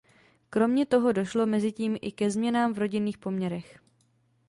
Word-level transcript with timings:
Kromě 0.49 0.85
toho 0.85 1.11
došlo 1.11 1.45
mezitím 1.45 1.97
i 2.01 2.11
ke 2.11 2.31
změnám 2.31 2.73
v 2.73 2.77
rodinných 2.77 3.17
poměrech. 3.17 3.79